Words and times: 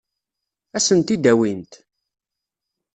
Ad 0.77 0.83
sen-t-id-awint? 0.85 1.73